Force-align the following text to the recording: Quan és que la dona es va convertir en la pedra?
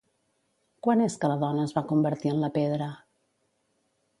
Quan 0.87 1.03
és 1.07 1.17
que 1.25 1.29
la 1.31 1.35
dona 1.43 1.65
es 1.69 1.75
va 1.77 1.85
convertir 1.91 2.33
en 2.33 2.41
la 2.45 2.51
pedra? 2.57 2.89